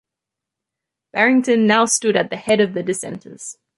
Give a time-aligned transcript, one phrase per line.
[1.13, 3.59] Barrington now stood at the head of the dissenters.